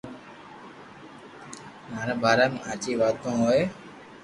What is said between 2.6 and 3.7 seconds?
ھاچي واتون ھوئي